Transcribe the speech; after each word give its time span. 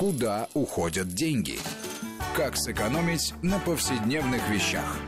Куда 0.00 0.48
уходят 0.54 1.08
деньги? 1.08 1.58
Как 2.34 2.56
сэкономить 2.56 3.34
на 3.42 3.58
повседневных 3.58 4.48
вещах? 4.48 4.98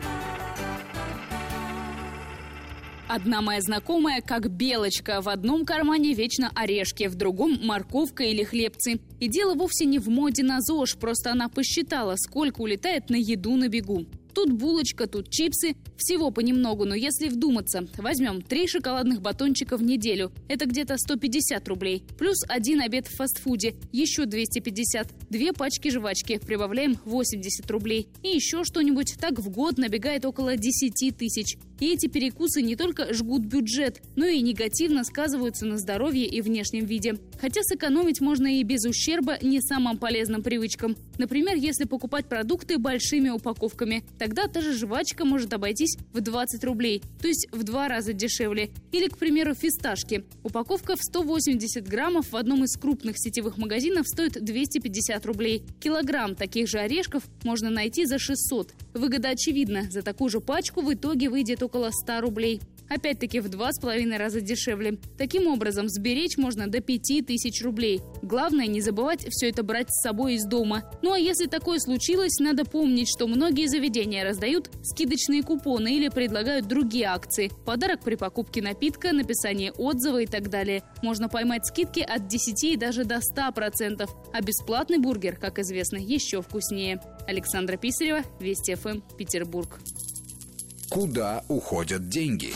Одна 3.09 3.41
моя 3.41 3.63
знакомая, 3.63 4.21
как 4.21 4.51
белочка, 4.51 5.23
в 5.23 5.31
одном 5.31 5.65
кармане 5.65 6.13
вечно 6.13 6.53
орешки, 6.55 7.09
в 7.09 7.15
другом 7.15 7.59
морковка 7.63 8.25
или 8.25 8.45
хлебцы. 8.45 9.01
И 9.19 9.29
дело 9.29 9.55
вовсе 9.55 9.87
не 9.87 9.99
в 9.99 10.11
моде 10.11 10.43
на 10.43 10.61
ЗОЖ, 10.61 10.97
просто 10.97 11.33
она 11.33 11.49
посчитала, 11.49 12.17
сколько 12.17 12.61
улетает 12.61 13.09
на 13.09 13.17
еду 13.17 13.57
на 13.57 13.69
бегу. 13.69 14.05
Тут 14.35 14.53
булочка, 14.53 15.07
тут 15.07 15.31
чипсы. 15.31 15.77
Всего 15.97 16.31
понемногу, 16.31 16.85
но 16.85 16.95
если 16.95 17.29
вдуматься, 17.29 17.87
возьмем 17.99 18.43
три 18.43 18.67
шоколадных 18.67 19.21
батончика 19.21 19.77
в 19.77 19.83
неделю. 19.83 20.33
Это 20.49 20.67
где-то 20.67 20.97
150 20.97 21.69
рублей. 21.69 22.03
Плюс 22.19 22.39
один 22.49 22.81
обед 22.81 23.07
в 23.07 23.17
фастфуде. 23.17 23.75
Еще 23.93 24.27
250. 24.27 25.09
Две 25.31 25.53
пачки 25.53 25.91
жвачки. 25.91 26.39
Прибавляем 26.39 26.99
80 27.05 27.71
рублей. 27.71 28.09
И 28.23 28.29
еще 28.29 28.65
что-нибудь. 28.65 29.15
Так 29.21 29.39
в 29.39 29.51
год 29.51 29.79
набегает 29.79 30.25
около 30.25 30.57
10 30.57 31.17
тысяч. 31.17 31.57
И 31.81 31.93
эти 31.93 32.07
перекусы 32.07 32.63
не 32.63 32.77
только 32.77 33.13
жгут 33.13 33.43
бюджет, 33.43 34.01
но 34.17 34.27
и 34.27 34.41
негативно 34.41 35.05
сказываются 35.05 35.67
на 35.67 35.79
здоровье 35.79 36.27
и 36.27 36.41
внешнем 36.41 36.87
виде. 36.87 37.19
Хотя 37.41 37.63
сэкономить 37.63 38.21
можно 38.21 38.59
и 38.59 38.63
без 38.63 38.85
ущерба 38.85 39.39
не 39.43 39.61
самым 39.61 39.99
полезным 39.99 40.43
привычкам. 40.43 40.97
Например, 41.19 41.57
если 41.57 41.85
покупать 41.85 42.27
продукты 42.27 42.79
большими 42.79 43.31
упаковками. 43.31 44.05
Тогда 44.19 44.47
та 44.47 44.61
же 44.61 44.75
жвачка 44.75 45.25
может 45.25 45.53
обойтись 45.53 45.97
в 46.13 46.21
20 46.21 46.65
рублей, 46.65 47.03
то 47.21 47.29
есть 47.29 47.49
в 47.53 47.63
два 47.63 47.89
раза 47.89 48.13
дешевле. 48.13 48.71
Или, 48.93 49.09
к 49.09 49.19
примеру, 49.19 49.55
фисташки. 49.55 50.25
Упаковка 50.43 50.97
в 50.97 51.03
180 51.03 51.87
граммов 51.87 52.33
в 52.33 52.37
одном 52.37 52.65
из 52.65 52.77
крупных 52.77 53.17
сетевых 53.19 53.59
магазинов 53.59 54.09
стоит 54.09 54.43
250 54.43 55.27
рублей. 55.27 55.63
Килограмм 55.81 56.35
таких 56.35 56.69
же 56.69 56.79
орешков 56.79 57.23
можно 57.45 57.71
найти 57.71 58.05
за 58.07 58.19
600. 58.19 58.75
Выгода 58.95 59.31
очевидна. 59.31 59.91
За 59.91 60.03
такую 60.03 60.31
же 60.31 60.41
пачку 60.41 60.83
в 60.83 60.93
итоге 60.93 61.29
выйдет 61.29 61.62
около 61.63 61.91
100 61.91 62.21
рублей. 62.21 62.61
Опять-таки 62.95 63.41
в 63.41 63.49
два 63.49 63.73
с 63.73 63.81
половиной 63.81 64.19
раза 64.19 64.43
дешевле. 64.43 64.99
Таким 65.17 65.47
образом, 65.47 65.89
сберечь 65.89 66.37
можно 66.37 66.67
до 66.67 66.81
5000 66.81 67.63
рублей. 67.63 68.03
Главное 68.21 68.67
не 68.67 68.83
забывать 68.83 69.25
все 69.31 69.49
это 69.49 69.63
брать 69.63 69.91
с 69.91 70.03
собой 70.03 70.35
из 70.35 70.45
дома. 70.45 70.83
Ну 71.01 71.13
а 71.13 71.19
если 71.19 71.47
такое 71.47 71.79
случилось, 71.79 72.39
надо 72.39 72.67
помнить, 72.67 73.09
что 73.09 73.27
многие 73.27 73.67
заведения 73.67 74.25
раздают 74.25 74.71
скидочные 74.83 75.43
купоны 75.43 75.97
или 75.97 76.09
предлагают 76.09 76.69
другие 76.69 77.07
акции. 77.07 77.51
Подарок 77.65 78.03
при 78.03 78.17
покупке 78.17 78.61
напитка, 78.61 79.13
написание 79.13 79.73
отзыва 79.73 80.21
и 80.21 80.27
так 80.27 80.51
далее. 80.51 80.83
Можно 81.03 81.31
поймать 81.31 81.67
скидки 81.67 82.01
от 82.01 82.29
10 82.29 82.65
и 82.65 82.77
даже 82.77 83.05
до 83.05 83.21
100%. 83.21 84.07
А 84.35 84.43
бесплатный 84.43 84.99
бургер, 84.99 85.37
как 85.37 85.59
известно, 85.59 85.97
еще 85.97 86.43
вкуснее. 86.43 87.01
Александра 87.27 87.79
Писарева, 87.79 88.21
Вести 88.39 88.75
ФМ, 88.75 89.01
Петербург. 89.17 89.79
Куда 90.93 91.43
уходят 91.49 92.11
деньги? 92.11 92.53